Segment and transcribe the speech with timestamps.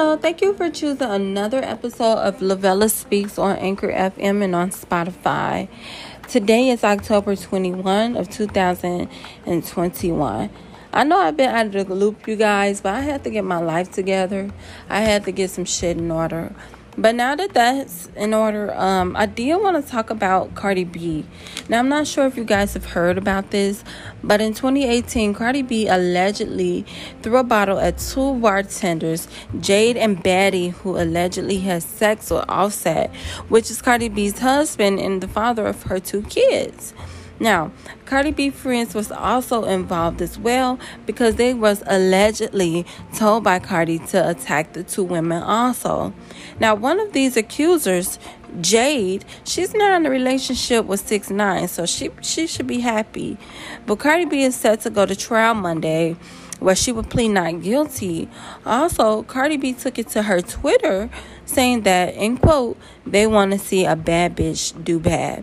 [0.00, 4.70] Hello, thank you for choosing another episode of Lavella Speaks on Anchor FM and on
[4.70, 5.68] Spotify.
[6.26, 10.50] Today is October 21 of 2021.
[10.94, 13.44] I know I've been out of the loop, you guys, but I had to get
[13.44, 14.50] my life together.
[14.88, 16.54] I had to get some shit in order.
[17.00, 21.24] But now that that's in order, um, I did want to talk about Cardi B.
[21.66, 23.82] Now, I'm not sure if you guys have heard about this,
[24.22, 26.84] but in 2018, Cardi B allegedly
[27.22, 29.28] threw a bottle at two bartenders,
[29.60, 33.10] Jade and Baddie, who allegedly had sex with Offset,
[33.48, 36.92] which is Cardi B's husband and the father of her two kids.
[37.40, 37.72] Now,
[38.04, 42.84] Cardi B friends was also involved as well because they was allegedly
[43.16, 46.12] told by Cardi to attack the two women also.
[46.60, 48.18] Now, one of these accusers,
[48.60, 53.38] Jade, she's not in a relationship with Six Nine, so she she should be happy.
[53.86, 56.16] But Cardi B is set to go to trial Monday
[56.58, 58.28] where she would plead not guilty.
[58.66, 61.08] Also, Cardi B took it to her Twitter
[61.46, 65.42] saying that, in quote, they want to see a bad bitch do bad.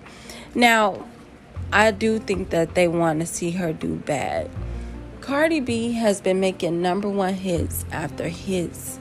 [0.54, 1.07] Now,
[1.72, 4.50] I do think that they want to see her do bad.
[5.22, 9.00] Cardi B has been making number one hits after hits.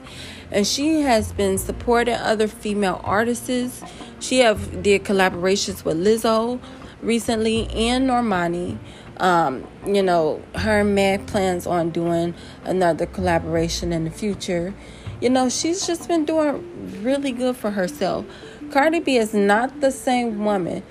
[0.51, 3.81] And she has been supporting other female artists.
[4.19, 6.59] She have did collaborations with Lizzo
[7.01, 8.77] recently and Normani.
[9.17, 14.73] Um, you know, her and Meg plans on doing another collaboration in the future.
[15.21, 18.25] You know, she's just been doing really good for herself.
[18.71, 20.83] Cardi B is not the same woman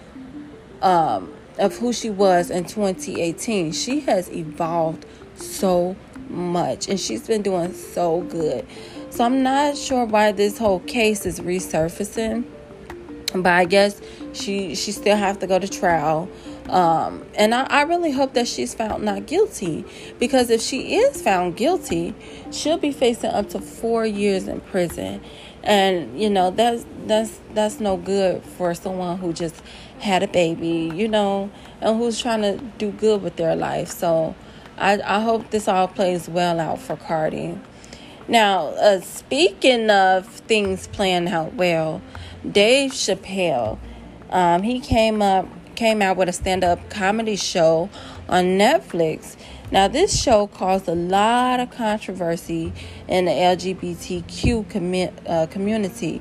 [0.82, 3.72] um, of who she was in 2018.
[3.72, 5.96] She has evolved so
[6.28, 8.66] much and she's been doing so good.
[9.10, 12.44] So I'm not sure why this whole case is resurfacing.
[13.34, 14.00] But I guess
[14.32, 16.28] she she still have to go to trial.
[16.68, 19.84] Um, and I, I really hope that she's found not guilty
[20.18, 22.14] because if she is found guilty,
[22.50, 25.22] she'll be facing up to four years in prison
[25.66, 29.62] and you know that's that's that's no good for someone who just
[29.98, 31.50] had a baby you know
[31.80, 33.88] and who's trying to do good with their life.
[33.88, 34.34] So
[34.78, 37.58] i i hope this all plays well out for cardi.
[38.28, 42.00] Now uh, speaking of things playing out well
[42.50, 43.78] dave chappelle
[44.30, 47.88] um, he came up came out with a stand-up comedy show
[48.28, 49.36] on netflix
[49.72, 52.72] now, this show caused a lot of controversy
[53.08, 56.18] in the LGBTQ commu- uh, community.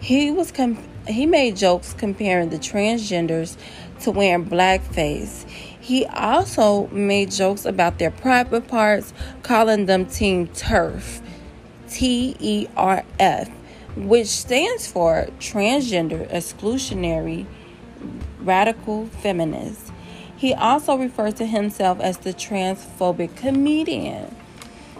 [0.00, 3.56] He was com- he made jokes comparing the transgenders
[4.00, 5.48] to wearing blackface.
[5.48, 9.12] He also made jokes about their private parts,
[9.44, 11.22] calling them Team Turf,
[11.88, 13.48] T E R F,
[13.94, 17.46] which stands for Transgender Exclusionary
[18.42, 19.92] Radical Feminist.
[20.36, 24.34] He also refers to himself as the transphobic comedian.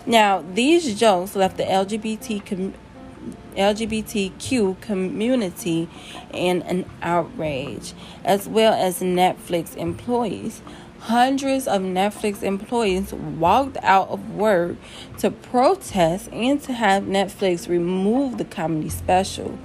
[0.07, 2.75] Now, these jokes left the LGBT com-
[3.57, 5.89] LGBTQ community
[6.33, 7.93] in an outrage,
[8.25, 10.63] as well as Netflix employees.
[11.01, 14.77] Hundreds of Netflix employees walked out of work
[15.19, 19.59] to protest and to have Netflix remove the comedy special.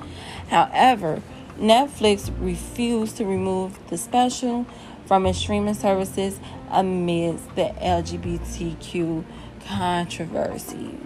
[0.50, 1.22] However,
[1.60, 4.66] Netflix refused to remove the special
[5.06, 6.40] from its streaming services
[6.70, 9.24] amidst the LGBTQ
[9.68, 10.98] controversy.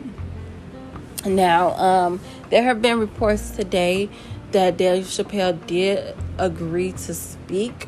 [1.25, 4.09] Now, um, there have been reports today
[4.51, 7.87] that Dave Chappelle did agree to speak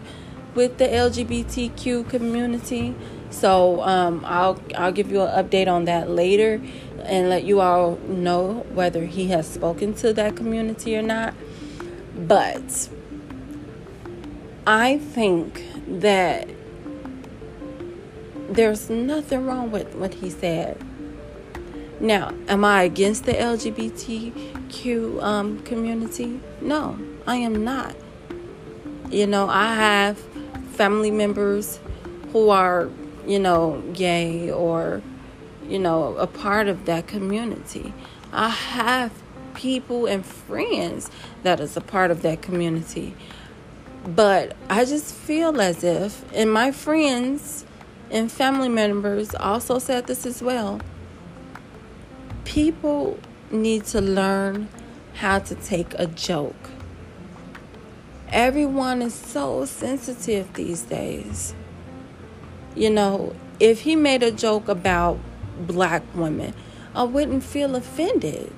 [0.54, 2.94] with the LGBTQ community.
[3.30, 6.62] So um, I'll I'll give you an update on that later
[7.04, 11.34] and let you all know whether he has spoken to that community or not.
[12.16, 12.90] But
[14.68, 16.50] I think that
[18.50, 20.78] there's nothing wrong with what he said.
[22.02, 26.40] Now, am I against the LGBTQ um, community?
[26.60, 27.96] No, I am not.
[29.10, 30.18] You know, I have
[30.74, 31.80] family members
[32.32, 32.90] who are,
[33.28, 35.02] you know, gay or,
[35.68, 37.94] you know, a part of that community.
[38.34, 39.12] I have
[39.62, 41.10] people and friends
[41.44, 43.16] that is a part of that community.
[44.06, 47.66] But I just feel as if, and my friends
[48.10, 50.81] and family members also said this as well
[52.44, 53.18] people
[53.50, 54.68] need to learn
[55.13, 56.69] how to take a joke.
[58.30, 61.54] Everyone is so sensitive these days.
[62.75, 65.18] You know, if he made a joke about
[65.60, 66.54] black women,
[66.94, 68.52] I wouldn't feel offended.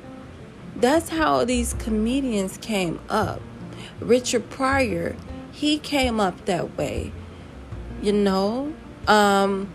[0.75, 3.42] That's how these comedians came up.
[4.00, 5.16] Richard Pryor,
[5.52, 7.12] he came up that way.
[8.02, 8.74] You know,
[9.08, 9.72] um,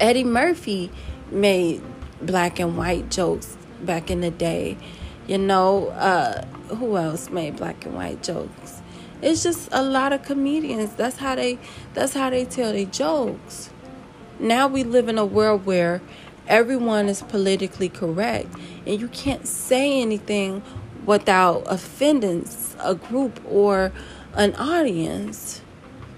[0.00, 0.90] Eddie Murphy
[1.30, 1.82] made
[2.20, 4.76] black and white jokes back in the day.
[5.26, 6.44] You know, uh,
[6.74, 8.82] who else made black and white jokes?
[9.20, 10.94] It's just a lot of comedians.
[10.94, 11.58] That's how they
[11.94, 13.70] that's how they tell their jokes.
[14.38, 16.00] Now we live in a world where
[16.48, 18.48] everyone is politically correct
[18.86, 20.62] and you can't say anything
[21.04, 22.46] without offending
[22.80, 23.92] a group or
[24.34, 25.62] an audience.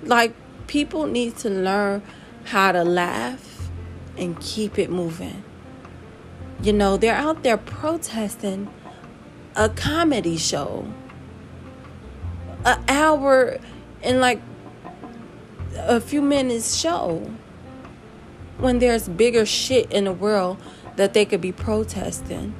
[0.02, 0.34] Like
[0.66, 2.02] people need to learn
[2.44, 3.68] how to laugh
[4.16, 5.42] and keep it moving.
[6.62, 8.72] You know, they're out there protesting
[9.56, 10.86] a comedy show.
[12.64, 13.58] An hour
[14.02, 14.40] and like
[15.76, 17.30] a few minutes show
[18.60, 20.58] when there's bigger shit in the world
[20.96, 22.54] that they could be protesting.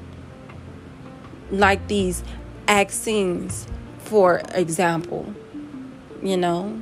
[1.51, 2.23] Like these
[2.67, 3.67] vaccines,
[3.99, 5.35] for example.
[6.23, 6.81] You know,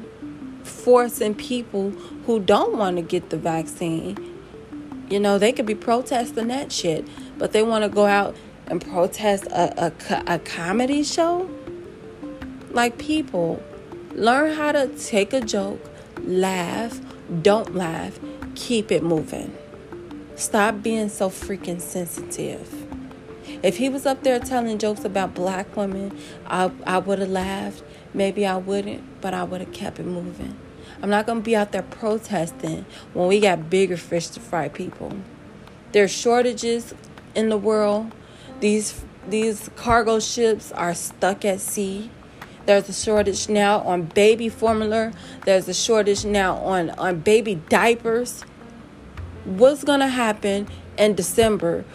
[0.64, 1.90] forcing people
[2.26, 4.16] who don't want to get the vaccine.
[5.08, 7.06] You know, they could be protesting that shit,
[7.38, 8.36] but they want to go out
[8.66, 11.48] and protest a, a, a comedy show?
[12.70, 13.62] Like, people,
[14.12, 15.80] learn how to take a joke,
[16.24, 17.00] laugh,
[17.42, 18.18] don't laugh,
[18.58, 19.56] keep it moving.
[20.34, 22.86] Stop being so freaking sensitive.
[23.62, 27.82] If he was up there telling jokes about black women, I, I would have laughed.
[28.12, 30.58] Maybe I wouldn't, but I would have kept it moving.
[31.00, 32.84] I'm not going to be out there protesting
[33.14, 35.12] when we got bigger fish to fry, people.
[35.92, 36.94] There's shortages
[37.34, 38.12] in the world.
[38.60, 42.10] These these cargo ships are stuck at sea.
[42.68, 45.12] There's a shortage now on baby formula.
[45.46, 48.42] There's a shortage now on, on baby diapers.
[49.46, 50.68] What's going to happen
[50.98, 51.86] in December,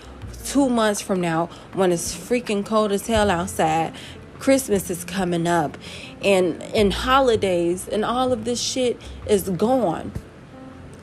[0.45, 3.93] two months from now, when it's freaking cold as hell outside?
[4.39, 5.77] Christmas is coming up
[6.23, 10.11] and and holidays and all of this shit is gone.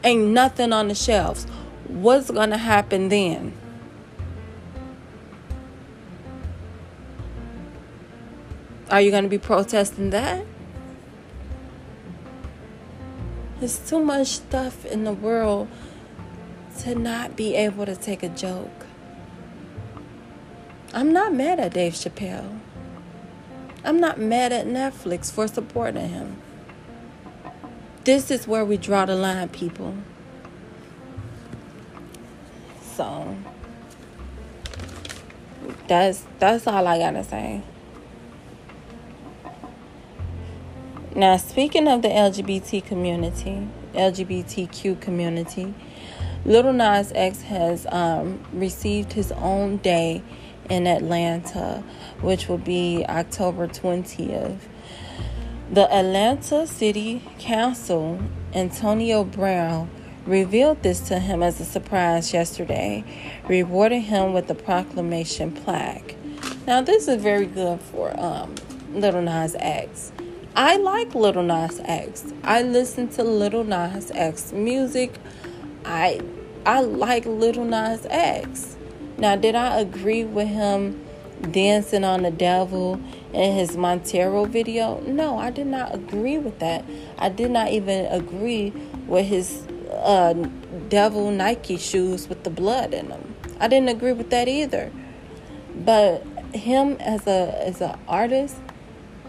[0.02, 1.44] Ain't nothing on the shelves.
[1.86, 3.52] What's going to happen then?
[8.90, 10.44] Are you going to be protesting that?
[13.60, 15.68] There's too much stuff in the world
[16.80, 18.86] to not be able to take a joke.
[20.92, 22.58] I'm not mad at Dave Chappelle.
[23.84, 26.38] I'm not mad at Netflix for supporting him.
[28.04, 29.94] This is where we draw the line, people.
[32.94, 33.36] So
[35.86, 37.62] that's that's all I gotta say.
[41.20, 45.74] Now, speaking of the LGBT community, LGBTQ community,
[46.46, 50.22] Lil Nas X has um, received his own day
[50.70, 51.84] in Atlanta,
[52.22, 54.60] which will be October 20th.
[55.70, 58.18] The Atlanta City Council,
[58.54, 59.90] Antonio Brown,
[60.24, 63.04] revealed this to him as a surprise yesterday,
[63.46, 66.16] rewarding him with a proclamation plaque.
[66.66, 68.54] Now, this is very good for um,
[68.94, 70.12] Lil Nas X.
[70.56, 72.32] I like Lil Nas X.
[72.42, 75.14] I listen to Lil Nas X music.
[75.84, 76.20] I
[76.66, 78.76] I like Lil Nas X.
[79.16, 81.04] Now, did I agree with him
[81.50, 83.00] dancing on the devil
[83.32, 85.00] in his Montero video?
[85.02, 86.84] No, I did not agree with that.
[87.18, 88.72] I did not even agree
[89.06, 89.62] with his
[89.92, 90.34] uh,
[90.88, 93.34] devil Nike shoes with the blood in them.
[93.60, 94.90] I didn't agree with that either.
[95.74, 98.56] But him as a as an artist,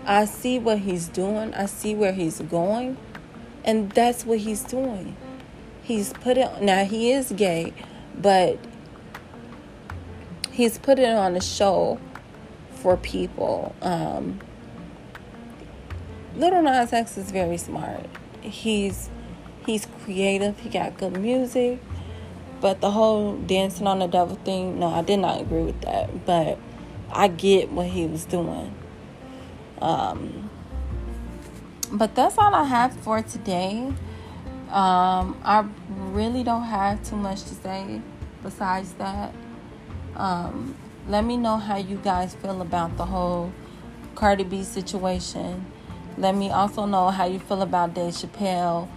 [0.05, 1.53] I see what he's doing.
[1.53, 2.98] I see where he's going.
[3.63, 5.15] And that's what he's doing.
[5.84, 7.74] He's put it now he is gay,
[8.15, 8.58] but
[10.51, 12.00] he's put it on a show
[12.72, 13.75] for people.
[13.81, 14.39] Um,
[16.36, 18.05] Lil Nas X is very smart.
[18.41, 19.10] He's
[19.65, 20.60] he's creative.
[20.60, 21.79] He got good music.
[22.62, 26.25] But the whole dancing on the devil thing, no, I did not agree with that.
[26.25, 26.60] But
[27.12, 28.74] I get what he was doing.
[29.81, 30.50] Um,
[31.91, 33.91] but that's all I have for today.
[34.69, 38.01] Um, I really don't have too much to say
[38.41, 39.33] besides that.
[40.15, 40.75] Um,
[41.07, 43.51] let me know how you guys feel about the whole
[44.15, 45.65] Cardi B situation.
[46.17, 48.88] Let me also know how you feel about Dave Chappelle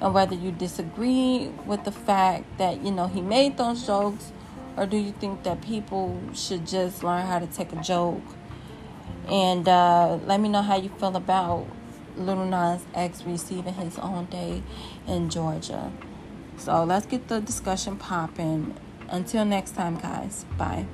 [0.00, 4.32] and whether you disagree with the fact that, you know, he made those jokes
[4.76, 8.22] or do you think that people should just learn how to take a joke
[9.28, 11.66] and uh, let me know how you feel about
[12.16, 14.62] Lil Nas X receiving his own day
[15.06, 15.92] in Georgia.
[16.56, 18.76] So let's get the discussion popping.
[19.08, 20.44] Until next time, guys.
[20.56, 20.86] Bye.